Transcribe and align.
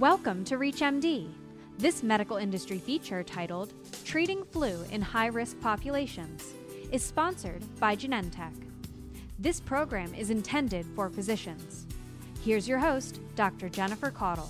Welcome 0.00 0.46
to 0.46 0.56
ReachMD. 0.56 1.28
This 1.76 2.02
medical 2.02 2.38
industry 2.38 2.78
feature 2.78 3.22
titled 3.22 3.74
Treating 4.06 4.44
Flu 4.44 4.82
in 4.90 5.02
High 5.02 5.26
Risk 5.26 5.60
Populations 5.60 6.54
is 6.90 7.02
sponsored 7.02 7.62
by 7.78 7.96
Genentech. 7.96 8.54
This 9.38 9.60
program 9.60 10.14
is 10.14 10.30
intended 10.30 10.86
for 10.96 11.10
physicians. 11.10 11.84
Here's 12.42 12.66
your 12.66 12.78
host, 12.78 13.20
Dr. 13.34 13.68
Jennifer 13.68 14.10
Caudle. 14.10 14.48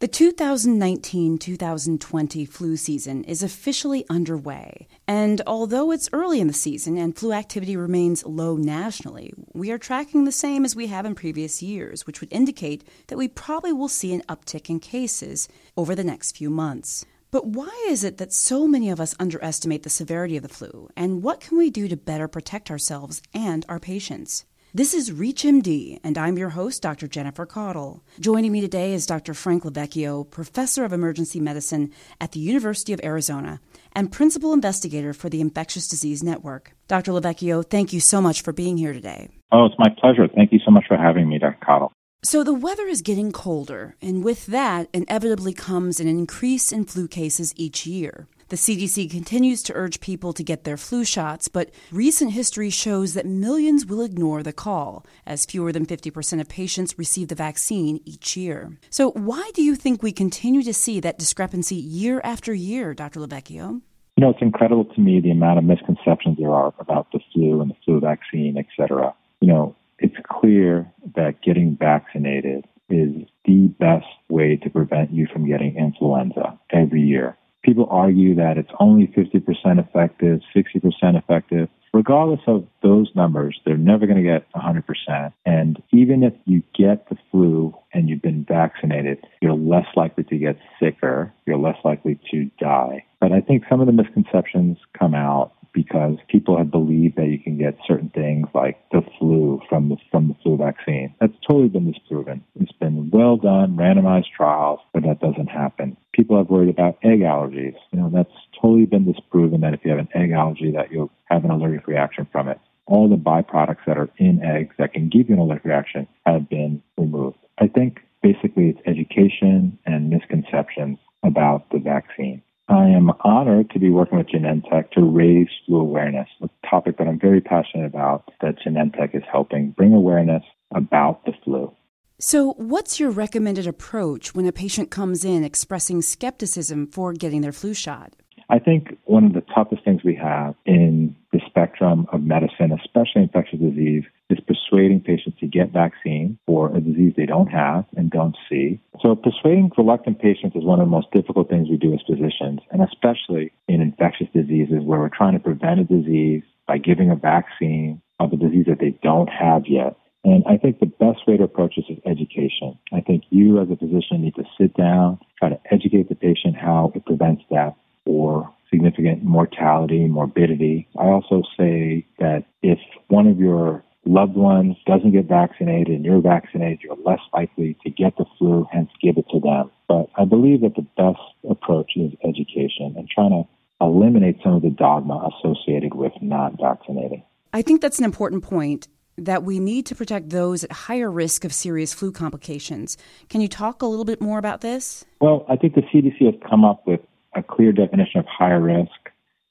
The 0.00 0.08
2019 0.08 1.36
2020 1.36 2.44
flu 2.46 2.78
season 2.78 3.22
is 3.24 3.42
officially 3.42 4.06
underway, 4.08 4.88
and 5.06 5.42
although 5.46 5.90
it's 5.90 6.08
early 6.14 6.40
in 6.40 6.46
the 6.46 6.54
season 6.54 6.96
and 6.96 7.14
flu 7.14 7.34
activity 7.34 7.76
remains 7.76 8.24
low 8.24 8.56
nationally, 8.56 9.34
we 9.52 9.70
are 9.70 9.76
tracking 9.76 10.24
the 10.24 10.32
same 10.32 10.64
as 10.64 10.74
we 10.74 10.86
have 10.86 11.04
in 11.04 11.14
previous 11.14 11.62
years, 11.62 12.06
which 12.06 12.22
would 12.22 12.32
indicate 12.32 12.82
that 13.08 13.18
we 13.18 13.28
probably 13.28 13.74
will 13.74 13.90
see 13.90 14.14
an 14.14 14.22
uptick 14.26 14.70
in 14.70 14.80
cases 14.80 15.50
over 15.76 15.94
the 15.94 16.02
next 16.02 16.34
few 16.34 16.48
months. 16.48 17.04
But 17.30 17.48
why 17.48 17.86
is 17.86 18.02
it 18.02 18.16
that 18.16 18.32
so 18.32 18.66
many 18.66 18.88
of 18.88 19.00
us 19.00 19.14
underestimate 19.20 19.82
the 19.82 19.90
severity 19.90 20.38
of 20.38 20.42
the 20.42 20.48
flu, 20.48 20.88
and 20.96 21.22
what 21.22 21.40
can 21.40 21.58
we 21.58 21.68
do 21.68 21.88
to 21.88 21.96
better 21.98 22.26
protect 22.26 22.70
ourselves 22.70 23.20
and 23.34 23.66
our 23.68 23.78
patients? 23.78 24.46
This 24.72 24.94
is 24.94 25.10
ReachMD, 25.10 25.98
and 26.04 26.16
I'm 26.16 26.38
your 26.38 26.50
host, 26.50 26.80
Dr. 26.80 27.08
Jennifer 27.08 27.44
Caudle. 27.44 28.02
Joining 28.20 28.52
me 28.52 28.60
today 28.60 28.92
is 28.92 29.04
Dr. 29.04 29.34
Frank 29.34 29.64
LoVecchio, 29.64 30.30
Professor 30.30 30.84
of 30.84 30.92
Emergency 30.92 31.40
Medicine 31.40 31.90
at 32.20 32.30
the 32.30 32.38
University 32.38 32.92
of 32.92 33.00
Arizona 33.02 33.60
and 33.96 34.12
Principal 34.12 34.52
Investigator 34.52 35.12
for 35.12 35.28
the 35.28 35.40
Infectious 35.40 35.88
Disease 35.88 36.22
Network. 36.22 36.76
Dr. 36.86 37.10
LoVecchio, 37.10 37.68
thank 37.68 37.92
you 37.92 37.98
so 37.98 38.20
much 38.20 38.42
for 38.42 38.52
being 38.52 38.76
here 38.76 38.92
today. 38.92 39.28
Oh, 39.50 39.66
it's 39.66 39.74
my 39.76 39.88
pleasure. 40.00 40.28
Thank 40.28 40.52
you 40.52 40.60
so 40.64 40.70
much 40.70 40.84
for 40.86 40.96
having 40.96 41.28
me, 41.28 41.40
Dr. 41.40 41.58
Caudle. 41.66 41.90
So, 42.22 42.44
the 42.44 42.54
weather 42.54 42.86
is 42.86 43.02
getting 43.02 43.32
colder, 43.32 43.96
and 44.00 44.22
with 44.22 44.46
that, 44.46 44.88
inevitably 44.92 45.52
comes 45.52 45.98
an 45.98 46.06
increase 46.06 46.70
in 46.70 46.84
flu 46.84 47.08
cases 47.08 47.52
each 47.56 47.86
year. 47.86 48.28
The 48.50 48.56
CDC 48.56 49.08
continues 49.08 49.62
to 49.62 49.76
urge 49.76 50.00
people 50.00 50.32
to 50.32 50.42
get 50.42 50.64
their 50.64 50.76
flu 50.76 51.04
shots, 51.04 51.46
but 51.46 51.70
recent 51.92 52.32
history 52.32 52.68
shows 52.68 53.14
that 53.14 53.24
millions 53.24 53.86
will 53.86 54.00
ignore 54.02 54.42
the 54.42 54.52
call, 54.52 55.06
as 55.24 55.46
fewer 55.46 55.70
than 55.70 55.86
50% 55.86 56.40
of 56.40 56.48
patients 56.48 56.98
receive 56.98 57.28
the 57.28 57.36
vaccine 57.36 58.00
each 58.04 58.36
year. 58.36 58.76
So, 58.90 59.12
why 59.12 59.52
do 59.54 59.62
you 59.62 59.76
think 59.76 60.02
we 60.02 60.10
continue 60.10 60.64
to 60.64 60.74
see 60.74 60.98
that 60.98 61.16
discrepancy 61.16 61.76
year 61.76 62.20
after 62.24 62.52
year, 62.52 62.92
Dr. 62.92 63.20
LoVecchio? 63.20 63.82
You 64.16 64.20
know, 64.20 64.30
it's 64.30 64.42
incredible 64.42 64.84
to 64.84 65.00
me 65.00 65.20
the 65.20 65.30
amount 65.30 65.60
of 65.60 65.64
misconceptions 65.64 66.36
there 66.36 66.50
are 66.50 66.74
about 66.80 67.12
the 67.12 67.20
flu 67.32 67.60
and 67.60 67.70
the 67.70 67.76
flu 67.84 68.00
vaccine, 68.00 68.56
et 68.58 68.66
cetera. 68.76 69.14
You 69.40 69.46
know, 69.46 69.76
it's 70.00 70.16
clear 70.28 70.90
that 71.14 71.40
getting 71.40 71.76
vaccinated 71.78 72.64
is 72.88 73.28
the 73.44 73.68
best 73.78 74.06
way 74.28 74.56
to 74.56 74.70
prevent 74.70 75.12
you 75.12 75.28
from 75.32 75.48
getting 75.48 75.76
influenza 75.76 76.58
every 76.72 77.02
year. 77.02 77.36
People 77.62 77.86
argue 77.90 78.34
that 78.36 78.56
it's 78.56 78.70
only 78.78 79.06
50% 79.08 79.78
effective, 79.78 80.40
60% 80.54 81.18
effective. 81.18 81.68
Regardless 81.92 82.40
of 82.46 82.66
those 82.82 83.10
numbers, 83.16 83.60
they're 83.64 83.76
never 83.76 84.06
going 84.06 84.16
to 84.16 84.22
get 84.22 84.50
100%. 84.52 85.32
And 85.44 85.82
even 85.92 86.22
if 86.22 86.32
you 86.44 86.62
get 86.74 87.08
the 87.08 87.16
flu 87.30 87.74
and 87.92 88.08
you've 88.08 88.22
been 88.22 88.44
vaccinated, 88.48 89.18
you're 89.42 89.54
less 89.54 89.86
likely 89.96 90.24
to 90.24 90.38
get 90.38 90.56
sicker, 90.78 91.32
you're 91.46 91.58
less 91.58 91.76
likely 91.84 92.18
to 92.30 92.48
die. 92.60 93.04
But 93.20 93.32
I 93.32 93.40
think 93.40 93.64
some 93.68 93.80
of 93.80 93.86
the 93.86 93.92
misconceptions 93.92 94.78
come 94.96 95.14
out 95.14 95.52
because 95.72 96.16
people 96.28 96.56
have 96.58 96.70
believed 96.70 97.16
that 97.16 97.26
you 97.26 97.38
can 97.38 97.58
get 97.58 97.76
certain 97.86 98.10
things 98.10 98.48
like 98.54 98.78
the 98.90 99.02
flu 99.18 99.60
from 99.68 99.88
the 99.88 99.96
from 100.10 100.28
the 100.28 100.34
flu 100.42 100.56
vaccine. 100.56 101.14
That's 101.20 101.32
totally 101.46 101.68
been 101.68 101.90
disproven. 101.90 102.42
It's 102.58 102.72
been 102.72 103.10
well 103.10 103.36
done, 103.36 103.76
randomized 103.76 104.32
trials, 104.36 104.80
but 104.92 105.02
that 105.04 105.20
doesn't 105.20 105.48
happen. 105.48 105.96
People 106.20 106.36
have 106.36 106.50
worried 106.50 106.68
about 106.68 106.98
egg 107.02 107.20
allergies. 107.20 107.76
You 107.92 107.98
know, 107.98 108.10
that's 108.12 108.28
totally 108.60 108.84
been 108.84 109.10
disproven 109.10 109.62
that 109.62 109.72
if 109.72 109.80
you 109.82 109.90
have 109.90 110.00
an 110.00 110.08
egg 110.14 110.32
allergy 110.32 110.70
that 110.72 110.92
you'll 110.92 111.10
have 111.30 111.46
an 111.46 111.50
allergic 111.50 111.86
reaction 111.86 112.28
from 112.30 112.46
it. 112.46 112.60
All 112.84 113.08
the 113.08 113.16
byproducts 113.16 113.86
that 113.86 113.96
are 113.96 114.10
in 114.18 114.42
eggs 114.44 114.74
that 114.76 114.92
can 114.92 115.08
give 115.08 115.30
you 115.30 115.36
an 115.36 115.40
allergic 115.40 115.64
reaction 115.64 116.06
have 116.26 116.46
been 116.50 116.82
removed. 116.98 117.38
I 117.56 117.68
think 117.68 118.00
basically 118.22 118.68
it's 118.68 118.80
education 118.84 119.78
and 119.86 120.10
misconceptions 120.10 120.98
about 121.22 121.70
the 121.70 121.78
vaccine. 121.78 122.42
I 122.68 122.88
am 122.88 123.12
honored 123.24 123.70
to 123.70 123.78
be 123.78 123.88
working 123.88 124.18
with 124.18 124.28
Genentech 124.28 124.90
to 124.90 125.00
raise 125.00 125.48
flu 125.64 125.80
awareness, 125.80 126.28
a 126.42 126.50
topic 126.68 126.98
that 126.98 127.08
I'm 127.08 127.18
very 127.18 127.40
passionate 127.40 127.86
about 127.86 128.30
that 128.42 128.58
Genentech 128.58 129.14
is 129.14 129.22
helping 129.32 129.70
bring 129.70 129.94
awareness 129.94 130.42
about 130.74 131.24
the 131.24 131.32
flu. 131.42 131.74
So, 132.22 132.52
what's 132.58 133.00
your 133.00 133.08
recommended 133.08 133.66
approach 133.66 134.34
when 134.34 134.44
a 134.44 134.52
patient 134.52 134.90
comes 134.90 135.24
in 135.24 135.42
expressing 135.42 136.02
skepticism 136.02 136.86
for 136.88 137.14
getting 137.14 137.40
their 137.40 137.50
flu 137.50 137.72
shot? 137.72 138.12
I 138.50 138.58
think 138.58 138.98
one 139.06 139.24
of 139.24 139.32
the 139.32 139.40
toughest 139.54 139.84
things 139.84 140.02
we 140.04 140.16
have 140.16 140.54
in 140.66 141.16
the 141.32 141.40
spectrum 141.46 142.06
of 142.12 142.22
medicine, 142.22 142.72
especially 142.72 143.22
infectious 143.22 143.60
disease, 143.60 144.04
is 144.28 144.38
persuading 144.40 145.00
patients 145.00 145.40
to 145.40 145.46
get 145.46 145.72
vaccine 145.72 146.38
for 146.46 146.68
a 146.76 146.80
disease 146.82 147.14
they 147.16 147.24
don't 147.24 147.46
have 147.46 147.86
and 147.96 148.10
don't 148.10 148.36
see. 148.50 148.78
So 149.00 149.14
persuading 149.14 149.72
reluctant 149.78 150.20
patients 150.20 150.56
is 150.56 150.62
one 150.62 150.78
of 150.78 150.86
the 150.86 150.90
most 150.90 151.10
difficult 151.12 151.48
things 151.48 151.70
we 151.70 151.78
do 151.78 151.94
as 151.94 152.00
physicians, 152.06 152.60
and 152.70 152.82
especially 152.82 153.50
in 153.66 153.80
infectious 153.80 154.28
diseases 154.34 154.84
where 154.84 155.00
we're 155.00 155.08
trying 155.08 155.32
to 155.32 155.40
prevent 155.40 155.80
a 155.80 155.84
disease 155.84 156.42
by 156.66 156.76
giving 156.76 157.10
a 157.10 157.16
vaccine 157.16 158.02
of 158.18 158.34
a 158.34 158.36
disease 158.36 158.66
that 158.68 158.78
they 158.78 158.94
don't 159.02 159.30
have 159.30 159.62
yet. 159.66 159.96
And 160.24 160.44
I 160.46 160.58
think 160.58 160.80
the 160.80 160.86
best 160.86 161.26
way 161.26 161.36
to 161.36 161.44
approach 161.44 161.76
this 161.76 161.86
is 161.88 161.98
education. 162.06 162.78
I 162.92 163.00
think 163.00 163.24
you 163.30 163.60
as 163.60 163.68
a 163.70 163.76
physician 163.76 164.22
need 164.22 164.34
to 164.34 164.44
sit 164.58 164.76
down, 164.76 165.18
try 165.38 165.48
to 165.48 165.60
educate 165.70 166.08
the 166.08 166.14
patient 166.14 166.56
how 166.56 166.92
it 166.94 167.04
prevents 167.06 167.42
death 167.50 167.74
or 168.04 168.52
significant 168.70 169.24
mortality, 169.24 170.06
morbidity. 170.06 170.88
I 170.98 171.06
also 171.06 171.42
say 171.58 172.06
that 172.18 172.44
if 172.62 172.78
one 173.08 173.26
of 173.26 173.38
your 173.38 173.82
loved 174.04 174.34
ones 174.34 174.76
doesn't 174.86 175.12
get 175.12 175.26
vaccinated 175.26 175.94
and 175.94 176.04
you're 176.04 176.20
vaccinated, 176.20 176.80
you're 176.82 176.96
less 177.04 177.20
likely 177.32 177.76
to 177.84 177.90
get 177.90 178.16
the 178.16 178.24
flu, 178.38 178.66
hence 178.70 178.90
give 179.02 179.16
it 179.16 179.26
to 179.32 179.40
them. 179.40 179.70
But 179.88 180.08
I 180.16 180.24
believe 180.24 180.60
that 180.62 180.76
the 180.76 180.86
best 180.96 181.20
approach 181.48 181.92
is 181.96 182.12
education 182.24 182.94
and 182.96 183.08
trying 183.08 183.30
to 183.30 183.48
eliminate 183.80 184.36
some 184.44 184.54
of 184.54 184.62
the 184.62 184.70
dogma 184.70 185.28
associated 185.32 185.94
with 185.94 186.12
not 186.20 186.58
vaccinating. 186.60 187.22
I 187.52 187.62
think 187.62 187.80
that's 187.80 187.98
an 187.98 188.04
important 188.04 188.44
point 188.44 188.88
that 189.16 189.42
we 189.42 189.58
need 189.58 189.86
to 189.86 189.94
protect 189.94 190.30
those 190.30 190.64
at 190.64 190.72
higher 190.72 191.10
risk 191.10 191.44
of 191.44 191.52
serious 191.52 191.92
flu 191.92 192.12
complications. 192.12 192.96
Can 193.28 193.40
you 193.40 193.48
talk 193.48 193.82
a 193.82 193.86
little 193.86 194.04
bit 194.04 194.20
more 194.20 194.38
about 194.38 194.60
this? 194.60 195.04
Well, 195.20 195.44
I 195.48 195.56
think 195.56 195.74
the 195.74 195.82
CDC 195.82 196.24
has 196.24 196.34
come 196.48 196.64
up 196.64 196.86
with 196.86 197.00
a 197.34 197.42
clear 197.42 197.72
definition 197.72 198.20
of 198.20 198.26
higher 198.26 198.60
risk 198.60 198.90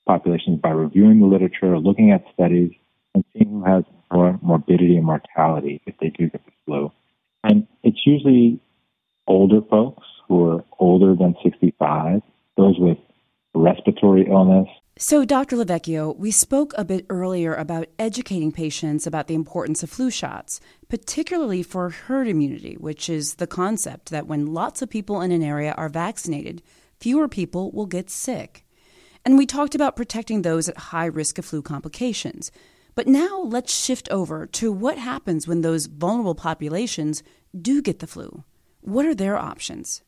populations 0.05 0.59
by 0.59 0.69
reviewing 0.69 1.19
the 1.19 1.27
literature, 1.27 1.77
looking 1.77 2.11
at 2.11 2.23
studies, 2.33 2.71
and 3.13 3.23
seeing 3.33 3.49
who 3.49 3.63
has 3.63 3.83
more 4.11 4.39
morbidity 4.41 4.95
and 4.95 5.05
mortality 5.05 5.81
if 5.85 5.95
they 5.99 6.09
do 6.09 6.29
get 6.29 6.43
the 6.45 6.51
flu. 6.65 6.91
And 7.43 7.67
it's 7.83 7.99
usually 8.05 8.59
older 9.27 9.61
folks 9.69 10.05
who 10.27 10.49
are 10.49 10.63
older 10.79 11.15
than 11.15 11.35
65, 11.43 12.21
those 12.57 12.75
with 12.79 12.97
respiratory 13.53 14.27
illness. 14.29 14.67
So, 15.01 15.23
Dr. 15.23 15.55
LoVecchio, 15.55 16.13
we 16.17 16.29
spoke 16.29 16.73
a 16.75 16.83
bit 16.83 17.05
earlier 17.09 17.55
about 17.55 17.87
educating 17.97 18.51
patients 18.51 19.07
about 19.07 19.27
the 19.27 19.33
importance 19.33 19.81
of 19.81 19.89
flu 19.89 20.11
shots, 20.11 20.59
particularly 20.89 21.63
for 21.63 21.89
herd 21.89 22.27
immunity, 22.27 22.75
which 22.77 23.07
is 23.07 23.35
the 23.35 23.47
concept 23.47 24.09
that 24.09 24.27
when 24.27 24.53
lots 24.53 24.81
of 24.81 24.89
people 24.89 25.21
in 25.21 25.31
an 25.31 25.41
area 25.41 25.71
are 25.77 25.87
vaccinated, 25.87 26.61
fewer 26.99 27.29
people 27.29 27.71
will 27.71 27.85
get 27.85 28.09
sick. 28.09 28.65
And 29.23 29.37
we 29.37 29.45
talked 29.45 29.73
about 29.73 29.95
protecting 29.95 30.41
those 30.41 30.67
at 30.67 30.77
high 30.91 31.05
risk 31.05 31.37
of 31.37 31.45
flu 31.45 31.61
complications. 31.61 32.51
But 32.93 33.07
now 33.07 33.39
let's 33.39 33.73
shift 33.73 34.09
over 34.09 34.45
to 34.47 34.69
what 34.69 34.97
happens 34.97 35.47
when 35.47 35.61
those 35.61 35.85
vulnerable 35.85 36.35
populations 36.35 37.23
do 37.57 37.81
get 37.81 37.99
the 37.99 38.07
flu. 38.07 38.43
What 38.81 39.05
are 39.05 39.15
their 39.15 39.37
options? 39.37 40.01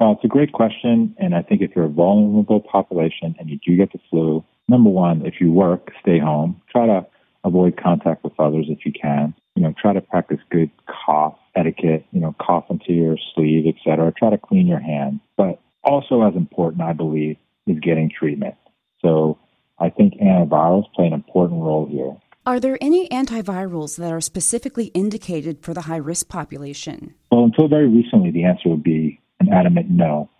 Well, 0.00 0.12
it's 0.12 0.24
a 0.24 0.28
great 0.28 0.52
question. 0.52 1.14
And 1.18 1.34
I 1.34 1.42
think 1.42 1.60
if 1.60 1.72
you're 1.74 1.86
a 1.86 1.90
vulnerable 1.90 2.60
population 2.60 3.34
and 3.38 3.50
you 3.50 3.58
do 3.66 3.76
get 3.76 3.92
the 3.92 3.98
flu, 4.10 4.44
number 4.68 4.90
one, 4.90 5.26
if 5.26 5.34
you 5.40 5.52
work, 5.52 5.90
stay 6.00 6.18
home. 6.18 6.60
Try 6.70 6.86
to 6.86 7.06
avoid 7.44 7.80
contact 7.82 8.22
with 8.24 8.38
others 8.38 8.66
if 8.68 8.84
you 8.84 8.92
can. 8.92 9.34
You 9.56 9.62
know, 9.62 9.74
try 9.80 9.92
to 9.92 10.00
practice 10.00 10.38
good 10.50 10.70
cough 10.86 11.36
etiquette, 11.56 12.04
you 12.12 12.20
know, 12.20 12.34
cough 12.40 12.66
into 12.70 12.92
your 12.92 13.16
sleeve, 13.34 13.66
etc. 13.66 14.12
Try 14.16 14.30
to 14.30 14.38
clean 14.38 14.68
your 14.68 14.78
hands. 14.78 15.20
But 15.36 15.60
also 15.82 16.22
as 16.22 16.36
important, 16.36 16.82
I 16.82 16.92
believe, 16.92 17.36
is 17.66 17.78
getting 17.80 18.10
treatment. 18.16 18.54
So 19.02 19.38
I 19.78 19.90
think 19.90 20.14
antivirals 20.14 20.84
play 20.94 21.06
an 21.06 21.12
important 21.12 21.60
role 21.60 21.86
here. 21.86 22.16
Are 22.46 22.60
there 22.60 22.78
any 22.80 23.08
antivirals 23.08 23.98
that 23.98 24.12
are 24.12 24.20
specifically 24.20 24.86
indicated 24.86 25.58
for 25.62 25.74
the 25.74 25.82
high 25.82 25.96
risk 25.96 26.28
population? 26.28 27.14
Well, 27.30 27.44
until 27.44 27.68
very 27.68 27.88
recently, 27.88 28.30
the 28.30 28.44
answer 28.44 28.68
would 28.70 28.82
be 28.82 29.20
an 29.48 29.54
adamant 29.54 29.90
no. 29.90 30.30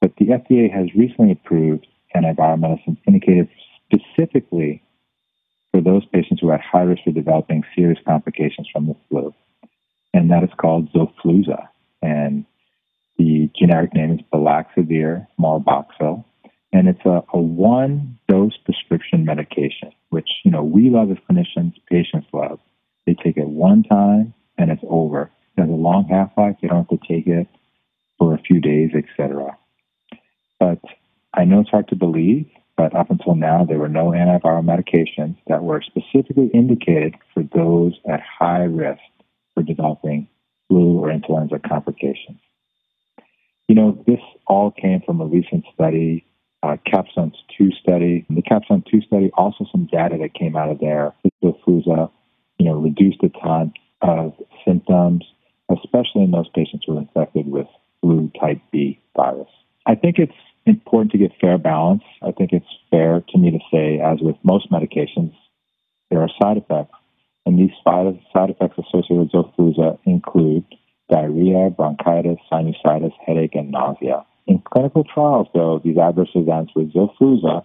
But 0.00 0.12
the 0.18 0.26
FDA 0.26 0.72
has 0.72 0.88
recently 0.94 1.32
approved 1.32 1.86
antiviral 2.14 2.60
medicines 2.60 2.98
indicated 3.06 3.48
specifically 3.86 4.82
for 5.70 5.80
those 5.80 6.04
patients 6.12 6.40
who 6.40 6.48
are 6.50 6.54
at 6.54 6.60
high 6.60 6.82
risk 6.82 7.02
of 7.06 7.14
developing 7.14 7.62
serious 7.74 7.98
complications 8.06 8.68
from 8.72 8.86
the 8.86 8.96
flu. 9.08 9.34
And 10.12 10.30
that 10.30 10.42
is 10.42 10.50
called 10.60 10.92
Xofluza. 10.92 11.68
And 12.02 12.44
the 13.18 13.48
generic 13.56 13.94
name 13.94 14.12
is 14.12 14.20
remdesivir, 14.32 15.26
marboxil, 15.40 16.24
and 16.72 16.88
it's 16.88 17.04
a, 17.04 17.22
a 17.32 17.38
one 17.38 18.18
dose 18.28 18.56
prescription 18.64 19.24
medication, 19.24 19.92
which, 20.10 20.28
you 20.44 20.50
know, 20.50 20.62
we 20.62 20.90
love 20.90 21.10
as 21.10 21.18
clinicians, 21.30 21.74
patients 21.90 22.26
love. 22.32 22.58
They 23.06 23.14
take 23.14 23.36
it 23.36 23.46
one 23.46 23.82
time 23.82 24.34
and 24.58 24.70
it's 24.70 24.82
over. 24.88 25.30
It 25.56 25.60
has 25.60 25.70
a 25.70 25.72
long 25.72 26.08
half 26.08 26.30
life. 26.36 26.56
They 26.60 26.68
don't 26.68 26.88
have 26.88 27.00
to 27.00 27.06
take 27.06 27.26
it 27.26 27.46
for 28.22 28.34
a 28.34 28.38
few 28.38 28.60
days, 28.60 28.90
etc. 28.94 29.58
But 30.60 30.78
I 31.34 31.44
know 31.44 31.58
it's 31.58 31.70
hard 31.70 31.88
to 31.88 31.96
believe, 31.96 32.46
but 32.76 32.94
up 32.94 33.10
until 33.10 33.34
now, 33.34 33.64
there 33.64 33.80
were 33.80 33.88
no 33.88 34.12
antiviral 34.12 34.64
medications 34.64 35.36
that 35.48 35.64
were 35.64 35.82
specifically 35.82 36.48
indicated 36.54 37.16
for 37.34 37.42
those 37.52 37.94
at 38.08 38.20
high 38.20 38.62
risk 38.62 39.00
for 39.54 39.64
developing 39.64 40.28
flu 40.68 41.00
or 41.00 41.10
influenza 41.10 41.58
complications. 41.68 42.38
You 43.66 43.74
know, 43.74 44.04
this 44.06 44.20
all 44.46 44.70
came 44.70 45.02
from 45.04 45.20
a 45.20 45.26
recent 45.26 45.64
study, 45.74 46.24
uh, 46.62 46.76
Capstone 46.86 47.32
2 47.58 47.72
study. 47.72 48.24
The 48.30 48.42
Capstone 48.42 48.84
2 48.88 49.00
study, 49.00 49.32
also 49.34 49.66
some 49.72 49.88
data 49.90 50.16
that 50.20 50.34
came 50.34 50.54
out 50.54 50.70
of 50.70 50.78
there 50.78 51.12
with 51.40 51.56
flu, 51.64 51.82
you 52.58 52.66
know, 52.66 52.74
reduced 52.74 53.18
the 53.20 53.30
time 53.30 53.72
of 54.00 54.34
symptoms, 54.64 55.24
especially 55.68 56.22
in 56.22 56.30
those 56.30 56.48
patients 56.54 56.84
who 56.86 56.94
were 56.94 57.00
infected 57.00 57.48
with 57.48 57.66
flu 58.02 58.30
type 58.38 58.60
B 58.70 59.00
virus. 59.16 59.48
I 59.86 59.94
think 59.94 60.18
it's 60.18 60.32
important 60.66 61.12
to 61.12 61.18
get 61.18 61.32
fair 61.40 61.56
balance. 61.56 62.02
I 62.22 62.32
think 62.32 62.52
it's 62.52 62.66
fair 62.90 63.22
to 63.30 63.38
me 63.38 63.50
to 63.52 63.58
say, 63.72 64.00
as 64.00 64.18
with 64.20 64.36
most 64.42 64.70
medications, 64.70 65.32
there 66.10 66.20
are 66.20 66.28
side 66.40 66.58
effects. 66.58 66.94
And 67.46 67.58
these 67.58 67.72
side 67.82 68.06
effects 68.34 68.78
associated 68.78 69.18
with 69.18 69.32
Xofluza 69.32 69.98
include 70.04 70.64
diarrhea, 71.10 71.70
bronchitis, 71.70 72.38
sinusitis, 72.50 73.12
headache, 73.26 73.54
and 73.54 73.70
nausea. 73.70 74.24
In 74.46 74.60
clinical 74.60 75.04
trials, 75.04 75.48
though, 75.54 75.80
these 75.82 75.98
adverse 75.98 76.30
events 76.34 76.72
with 76.76 76.92
Xofluza 76.92 77.64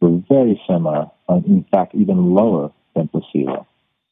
were 0.00 0.22
very 0.28 0.60
similar, 0.68 1.10
in 1.28 1.66
fact, 1.70 1.94
even 1.94 2.34
lower 2.34 2.72
than 2.94 3.08
placebo. 3.08 3.66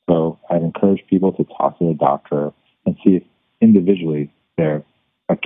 So 0.09 0.39
I'd 0.51 0.63
encourage 0.63 1.05
people 1.09 1.33
to 1.33 1.45
talk 1.45 1.79
to 1.79 1.85
their 1.85 1.95
doctor 1.95 2.53
and 2.85 2.97
see 3.05 3.17
if 3.17 3.23
individually 3.61 4.31
they're 4.57 4.85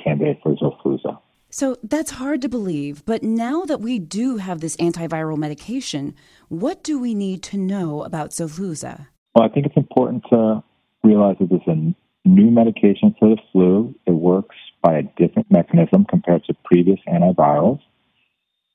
candidate 0.02 0.38
for 0.43 0.55
Xofluza. 0.56 1.19
So 1.52 1.76
that's 1.82 2.12
hard 2.12 2.43
to 2.43 2.49
believe, 2.49 3.05
but 3.05 3.25
now 3.25 3.64
that 3.64 3.81
we 3.81 3.99
do 3.99 4.37
have 4.37 4.61
this 4.61 4.76
antiviral 4.76 5.37
medication, 5.37 6.14
what 6.49 6.85
do 6.85 6.99
we 6.99 7.12
need 7.12 7.43
to 7.44 7.58
know 7.58 8.05
about 8.05 8.31
Xofluza? 8.31 9.08
Well, 9.35 9.44
I 9.44 9.49
think 9.49 9.67
it's 9.67 9.76
important 9.76 10.25
to 10.31 10.62
realize 11.02 11.37
that 11.41 11.50
this 11.50 11.61
is 11.62 11.69
a 11.69 12.29
new 12.29 12.50
medication 12.50 13.17
for 13.19 13.31
the 13.31 13.43
flu. 13.50 13.94
It 14.06 14.12
works 14.12 14.55
by 14.82 14.99
a 14.99 15.02
different 15.02 15.50
mechanism 15.50 16.05
compared 16.08 16.44
to 16.44 16.55
previous 16.64 17.00
antivirals. 17.08 17.81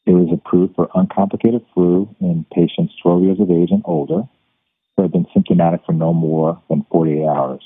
It 0.05 0.11
was 0.11 0.29
approved 0.33 0.75
for 0.75 0.89
uncomplicated 0.93 1.65
flu 1.73 2.13
in 2.19 2.45
patients 2.53 2.93
12 3.01 3.23
years 3.23 3.39
of 3.39 3.49
age 3.49 3.71
and 3.71 3.83
older 3.85 4.23
who 4.95 5.01
have 5.01 5.11
been 5.11 5.27
symptomatic 5.33 5.81
for 5.85 5.93
no 5.93 6.13
more 6.13 6.61
than 6.69 6.85
48 6.91 7.25
hours. 7.25 7.63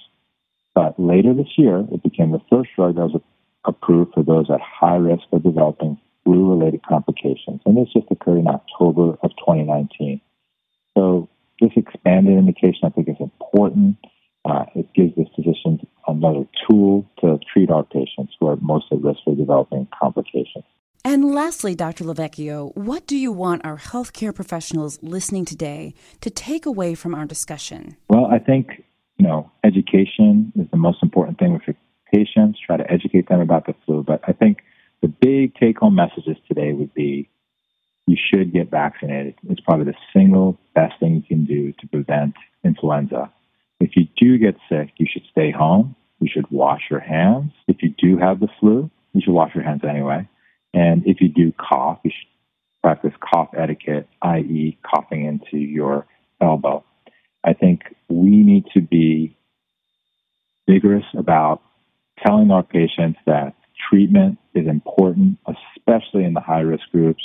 But 0.74 1.00
later 1.00 1.34
this 1.34 1.58
year, 1.58 1.86
it 1.92 2.04
became 2.04 2.32
the 2.32 2.42
first 2.50 2.70
drug 2.76 2.96
that 2.96 3.08
was 3.08 3.22
approved 3.66 4.14
for 4.14 4.24
those 4.24 4.50
at 4.50 4.62
high 4.62 4.96
risk 4.96 5.24
of 5.32 5.44
developing 5.44 5.98
flu 6.24 6.52
related 6.52 6.82
complications. 6.84 7.62
And 7.66 7.78
this 7.78 7.92
just 7.94 8.08
occurred 8.12 8.40
in 8.40 8.48
October 8.48 9.18
of 9.24 9.32
2019. 9.38 10.22
So, 10.98 11.30
this 11.62 11.72
expanded 11.76 12.38
indication, 12.38 12.82
I 12.84 12.90
think, 12.90 13.10
is 13.10 13.18
important. 13.20 13.98
Uh, 14.46 14.66
it 14.76 14.94
gives 14.94 15.14
the 15.16 15.26
physicians 15.36 15.82
another 16.08 16.46
tool 16.68 17.06
to 17.20 17.38
treat 17.52 17.70
our 17.70 17.84
patients 17.84 18.34
who 18.40 18.48
are 18.48 18.56
most 18.58 18.86
at 18.92 19.02
risk 19.02 19.20
for 19.26 19.36
developing 19.36 19.88
complications. 20.02 20.64
And 21.04 21.34
lastly, 21.34 21.76
Dr. 21.76 22.04
LoVecchio, 22.06 22.76
what 22.76 23.08
do 23.08 23.18
you 23.18 23.32
want 23.32 23.66
our 23.66 23.78
healthcare 23.78 24.36
professionals 24.36 25.00
listening 25.02 25.46
today 25.46 25.94
to 26.22 26.30
take 26.30 26.66
away 26.66 26.96
from 26.96 27.16
our 27.16 27.26
discussion? 27.26 27.96
Well, 28.10 28.26
I 28.26 28.40
think, 28.40 28.84
you 29.18 29.26
know, 29.26 29.52
education 29.64 30.52
is 30.56 30.68
the 30.72 30.78
most 30.78 31.02
important 31.02 31.40
thing 31.40 31.54
with 31.54 31.64
patients, 32.14 32.60
try 32.66 32.78
to 32.78 32.92
educate 32.92 33.30
them 33.30 33.40
about 33.40 33.66
the 33.66 33.76
flu. 33.86 34.04
But 34.04 34.22
I 34.28 34.34
think 34.34 34.60
the 35.02 35.08
big 35.08 35.56
take 35.56 35.80
home 35.80 35.96
messages 35.96 36.38
today 36.48 36.74
would 36.74 36.94
be 36.94 37.30
you 38.08 38.18
should 38.18 38.52
get 38.52 38.72
vaccinated. 38.72 39.36
It's 39.50 39.62
probably 39.62 39.86
the 39.86 39.98
single 40.14 40.60
best 40.74 41.00
thing 41.00 41.16
you 41.16 41.22
can 41.22 41.46
do 41.46 41.74
to 41.74 41.88
prevent 41.88 42.34
influenza. 42.64 43.32
If 43.80 43.92
you 43.96 44.08
do 44.18 44.38
get 44.38 44.56
sick, 44.68 44.94
you 44.98 45.06
should 45.12 45.24
stay 45.32 45.52
home. 45.52 45.96
You 46.20 46.30
should 46.32 46.50
wash 46.52 46.82
your 46.90 47.00
hands. 47.00 47.52
If 47.68 47.78
you 47.82 47.94
do 47.98 48.18
have 48.18 48.40
the 48.40 48.50
flu, 48.60 48.90
you 49.14 49.22
should 49.22 49.34
wash 49.34 49.56
your 49.56 49.64
hands 49.64 49.82
anyway. 49.88 50.28
And 50.74 51.04
if 51.06 51.22
you 51.22 51.30
do 51.30 51.54
cough, 51.54 52.00
you 52.04 52.12
should 52.12 52.28
practice 52.82 53.14
cough 53.22 53.50
etiquette, 53.58 54.08
i.e., 54.22 54.78
coughing 54.84 55.26
into 55.26 55.58
your 55.58 56.06
elbow. 56.42 56.84
I 57.44 57.54
think 57.54 57.82
we 58.10 58.30
need 58.30 58.66
to 58.74 58.82
be 58.82 59.38
vigorous 60.68 61.06
about 61.18 61.62
telling 62.25 62.51
our 62.51 62.63
patients 62.63 63.19
that 63.25 63.56
treatment 63.89 64.38
is 64.54 64.68
important, 64.68 65.38
especially 65.48 66.24
in 66.24 66.33
the 66.33 66.42
high 66.42 66.62
risk 66.62 66.83
groups. 66.92 67.24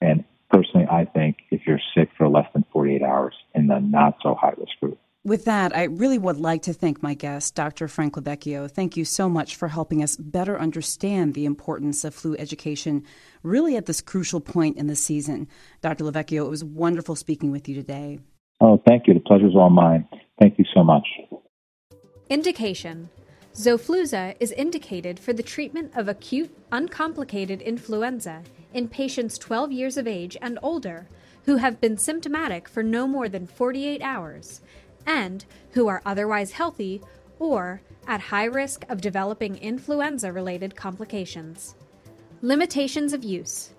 And 0.00 0.24
personally, 0.50 0.86
I 0.90 1.04
think 1.04 1.36
if 1.50 1.62
you're 1.66 1.80
sick 1.96 2.10
for 2.16 2.28
less 2.28 2.46
than 2.52 2.64
48 2.72 3.02
hours 3.02 3.34
in 3.54 3.66
the 3.66 3.80
not 3.80 4.16
so 4.22 4.34
high 4.34 4.54
risk 4.56 4.78
group. 4.80 4.98
With 5.24 5.44
that, 5.44 5.76
I 5.76 5.84
really 5.84 6.16
would 6.16 6.38
like 6.38 6.62
to 6.62 6.72
thank 6.72 7.02
my 7.02 7.12
guest, 7.12 7.54
Dr. 7.54 7.88
Frank 7.88 8.14
LoVecchio. 8.14 8.70
Thank 8.70 8.96
you 8.96 9.04
so 9.04 9.28
much 9.28 9.56
for 9.56 9.68
helping 9.68 10.02
us 10.02 10.16
better 10.16 10.58
understand 10.58 11.34
the 11.34 11.44
importance 11.44 12.04
of 12.04 12.14
flu 12.14 12.36
education, 12.38 13.04
really 13.42 13.76
at 13.76 13.86
this 13.86 14.00
crucial 14.00 14.40
point 14.40 14.78
in 14.78 14.86
the 14.86 14.96
season. 14.96 15.48
Dr. 15.82 16.04
LoVecchio, 16.04 16.46
it 16.46 16.50
was 16.50 16.64
wonderful 16.64 17.16
speaking 17.16 17.50
with 17.50 17.68
you 17.68 17.74
today. 17.74 18.20
Oh, 18.60 18.80
thank 18.86 19.06
you. 19.06 19.14
The 19.14 19.20
pleasure's 19.20 19.54
all 19.54 19.70
mine. 19.70 20.08
Thank 20.40 20.58
you 20.58 20.64
so 20.72 20.82
much. 20.82 21.06
Indication 22.30 23.10
Xofluza 23.58 24.36
is 24.38 24.52
indicated 24.52 25.18
for 25.18 25.32
the 25.32 25.42
treatment 25.42 25.90
of 25.96 26.06
acute, 26.06 26.56
uncomplicated 26.70 27.60
influenza 27.60 28.44
in 28.72 28.86
patients 28.86 29.36
12 29.36 29.72
years 29.72 29.96
of 29.96 30.06
age 30.06 30.36
and 30.40 30.60
older 30.62 31.08
who 31.44 31.56
have 31.56 31.80
been 31.80 31.98
symptomatic 31.98 32.68
for 32.68 32.84
no 32.84 33.08
more 33.08 33.28
than 33.28 33.48
48 33.48 34.00
hours 34.00 34.60
and 35.06 35.44
who 35.72 35.88
are 35.88 36.02
otherwise 36.06 36.52
healthy 36.52 37.02
or 37.40 37.80
at 38.06 38.20
high 38.20 38.44
risk 38.44 38.84
of 38.88 39.00
developing 39.00 39.56
influenza 39.56 40.32
related 40.32 40.76
complications. 40.76 41.74
Limitations 42.42 43.12
of 43.12 43.24
use 43.24 43.70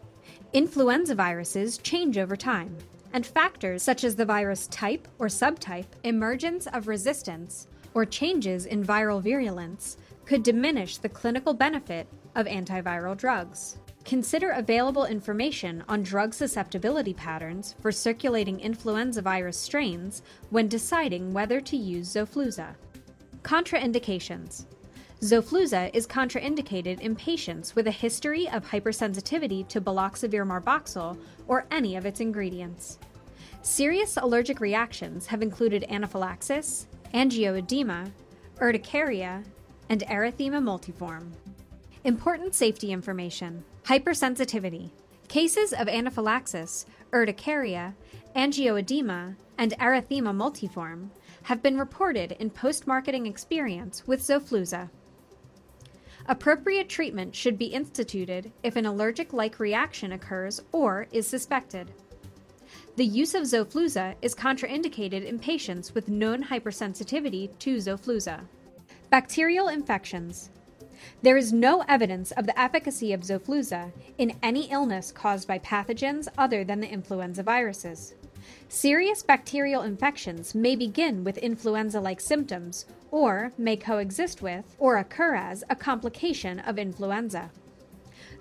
Influenza 0.52 1.16
viruses 1.16 1.78
change 1.78 2.18
over 2.18 2.36
time, 2.36 2.76
and 3.14 3.26
factors 3.26 3.82
such 3.82 4.04
as 4.04 4.18
the 4.18 4.26
virus 4.26 4.68
type 4.68 5.08
or 5.20 5.28
subtype, 5.28 5.86
emergence 6.04 6.68
of 6.68 6.90
resistance, 6.90 7.68
or 7.94 8.06
changes 8.06 8.66
in 8.66 8.84
viral 8.84 9.22
virulence 9.22 9.98
could 10.26 10.44
diminish 10.44 10.98
the 10.98 11.10
clinical 11.10 11.54
benefit 11.54 12.08
of 12.36 12.46
antiviral 12.46 13.18
drugs. 13.18 13.78
Consider 14.06 14.52
available 14.52 15.06
information 15.06 15.84
on 15.88 16.02
drug 16.02 16.34
susceptibility 16.34 17.14
patterns 17.14 17.76
for 17.82 17.92
circulating 17.92 18.60
influenza 18.60 19.22
virus 19.22 19.58
strains 19.58 20.24
when 20.50 20.68
deciding 20.68 21.34
whether 21.34 21.60
to 21.62 21.78
use 21.78 22.14
Xofluza. 22.14 22.76
Contraindications 23.44 24.66
Xofluza 25.22 25.92
is 25.94 26.08
contraindicated 26.08 27.02
in 27.02 27.14
patients 27.14 27.76
with 27.76 27.88
a 27.88 27.92
history 27.92 28.48
of 28.50 28.66
hypersensitivity 28.66 29.68
to 29.68 29.82
baloxavir 29.82 30.48
marboxil 30.48 31.18
or 31.48 31.68
any 31.72 31.98
of 31.98 32.06
its 32.06 32.22
ingredients. 32.22 33.00
Serious 33.62 34.16
allergic 34.16 34.62
reactions 34.62 35.28
have 35.28 35.42
included 35.42 35.84
anaphylaxis, 35.90 36.88
angioedema, 37.14 38.12
urticaria, 38.62 39.44
and 39.90 40.02
erythema 40.02 40.62
multiforme. 40.62 41.32
Important 42.04 42.56
safety 42.56 42.92
information 42.92 43.64
hypersensitivity. 43.86 44.92
Cases 45.28 45.74
of 45.74 45.88
anaphylaxis, 45.88 46.86
urticaria, 47.12 47.94
angioedema, 48.36 49.36
and 49.58 49.74
erythema 49.80 50.34
multiforme 50.36 51.10
have 51.44 51.64
been 51.64 51.80
reported 51.80 52.34
in 52.34 52.50
post 52.52 52.86
marketing 52.86 53.26
experience 53.26 54.08
with 54.08 54.22
Xofluza. 54.22 54.90
Appropriate 56.28 56.88
treatment 56.88 57.36
should 57.36 57.58
be 57.58 57.66
instituted 57.66 58.52
if 58.62 58.76
an 58.76 58.86
allergic 58.86 59.34
like 59.34 59.60
reaction 59.60 60.12
occurs 60.12 60.62
or 60.72 61.08
is 61.12 61.26
suspected. 61.26 61.92
The 63.00 63.06
use 63.06 63.34
of 63.34 63.44
Xofluza 63.44 64.16
is 64.22 64.36
contraindicated 64.36 65.24
in 65.24 65.40
patients 65.40 65.96
with 65.96 66.10
known 66.10 66.44
hypersensitivity 66.44 67.58
to 67.60 67.78
Xofluza. 67.78 68.42
Bacterial 69.10 69.70
infections. 69.70 70.50
There 71.22 71.38
is 71.38 71.54
no 71.54 71.86
evidence 71.88 72.32
of 72.32 72.46
the 72.46 72.60
efficacy 72.60 73.14
of 73.14 73.22
Xofluza 73.22 73.94
in 74.18 74.38
any 74.44 74.70
illness 74.70 75.14
caused 75.14 75.48
by 75.48 75.60
pathogens 75.60 76.28
other 76.38 76.66
than 76.66 76.82
the 76.82 76.92
influenza 76.92 77.42
viruses. 77.42 78.16
Serious 78.68 79.24
bacterial 79.24 79.84
infections 79.84 80.54
may 80.54 80.76
begin 80.76 81.24
with 81.24 81.38
influenza 81.38 82.02
like 82.02 82.20
symptoms 82.20 82.86
or 83.12 83.54
may 83.58 83.78
coexist 83.78 84.42
with 84.42 84.76
or 84.78 84.98
occur 84.98 85.36
as 85.36 85.64
a 85.70 85.76
complication 85.78 86.60
of 86.60 86.78
influenza. 86.78 87.50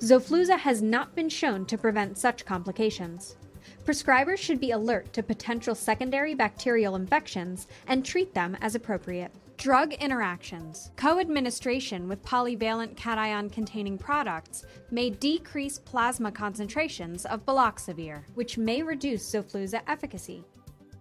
Xofluza 0.00 0.58
has 0.58 0.82
not 0.82 1.14
been 1.14 1.28
shown 1.28 1.64
to 1.66 1.78
prevent 1.78 2.18
such 2.18 2.44
complications. 2.44 3.36
Prescribers 3.84 4.38
should 4.38 4.60
be 4.60 4.70
alert 4.72 5.12
to 5.12 5.22
potential 5.22 5.74
secondary 5.74 6.34
bacterial 6.34 6.96
infections 6.96 7.66
and 7.86 8.04
treat 8.04 8.34
them 8.34 8.56
as 8.60 8.74
appropriate. 8.74 9.32
Drug 9.58 9.92
interactions. 9.94 10.92
Co 10.94 11.18
administration 11.18 12.06
with 12.06 12.24
polyvalent 12.24 12.96
cation 12.96 13.50
containing 13.50 13.98
products 13.98 14.64
may 14.92 15.10
decrease 15.10 15.78
plasma 15.80 16.30
concentrations 16.30 17.26
of 17.26 17.44
baloxavir, 17.44 18.22
which 18.34 18.56
may 18.56 18.82
reduce 18.82 19.28
Xofluza 19.28 19.80
efficacy. 19.88 20.44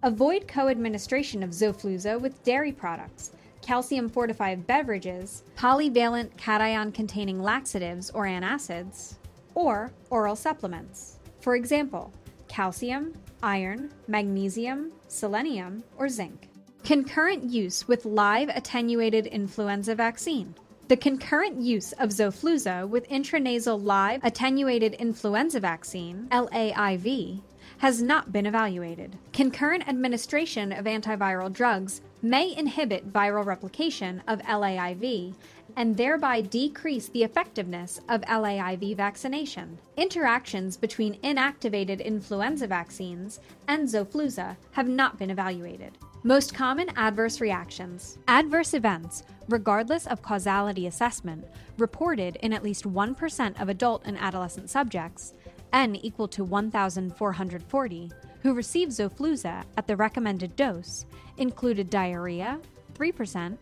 Avoid 0.02 0.48
co 0.48 0.68
administration 0.68 1.42
of 1.44 1.50
Xofluza 1.50 2.20
with 2.20 2.42
dairy 2.42 2.72
products, 2.72 3.30
calcium 3.62 4.08
fortified 4.08 4.66
beverages, 4.66 5.44
polyvalent 5.56 6.36
cation 6.36 6.90
containing 6.90 7.40
laxatives 7.40 8.10
or 8.10 8.24
antacids, 8.24 9.14
or 9.54 9.92
oral 10.10 10.34
supplements. 10.34 11.18
For 11.40 11.54
example, 11.54 12.12
calcium, 12.48 13.14
iron, 13.42 13.90
magnesium, 14.06 14.92
selenium, 15.06 15.84
or 15.96 16.08
zinc. 16.08 16.48
Concurrent 16.84 17.44
use 17.44 17.86
with 17.86 18.04
live 18.04 18.48
attenuated 18.48 19.26
influenza 19.26 19.94
vaccine. 19.94 20.54
The 20.88 20.96
concurrent 20.96 21.60
use 21.60 21.92
of 21.92 22.10
Xofluza 22.10 22.88
with 22.88 23.08
intranasal 23.10 23.82
live 23.82 24.24
attenuated 24.24 24.94
influenza 24.94 25.60
vaccine, 25.60 26.28
LAIV, 26.30 27.42
has 27.78 28.02
not 28.02 28.32
been 28.32 28.46
evaluated. 28.46 29.16
Concurrent 29.32 29.86
administration 29.86 30.72
of 30.72 30.86
antiviral 30.86 31.52
drugs 31.52 32.00
may 32.22 32.56
inhibit 32.56 33.12
viral 33.12 33.44
replication 33.44 34.22
of 34.26 34.40
LAIV 34.40 35.34
and 35.76 35.96
thereby 35.96 36.40
decrease 36.40 37.08
the 37.08 37.22
effectiveness 37.22 38.00
of 38.08 38.22
LAIV 38.22 38.96
vaccination. 38.96 39.78
Interactions 39.96 40.76
between 40.76 41.20
inactivated 41.20 42.04
influenza 42.04 42.66
vaccines 42.66 43.40
and 43.68 43.88
Xofluza 43.88 44.56
have 44.72 44.88
not 44.88 45.18
been 45.18 45.30
evaluated. 45.30 45.98
Most 46.24 46.54
common 46.54 46.88
adverse 46.96 47.40
reactions. 47.40 48.18
Adverse 48.26 48.74
events, 48.74 49.22
regardless 49.48 50.06
of 50.08 50.22
causality 50.22 50.86
assessment, 50.86 51.44
reported 51.78 52.36
in 52.42 52.52
at 52.52 52.64
least 52.64 52.84
1% 52.84 53.60
of 53.60 53.68
adult 53.68 54.02
and 54.04 54.18
adolescent 54.18 54.68
subjects, 54.68 55.34
n 55.72 55.94
equal 55.96 56.26
to 56.28 56.44
1,440, 56.44 58.10
who 58.42 58.54
received 58.54 58.92
Xofluza 58.92 59.64
at 59.76 59.86
the 59.86 59.96
recommended 59.96 60.56
dose, 60.56 61.06
included 61.36 61.88
diarrhea, 61.88 62.60
3%, 62.94 63.56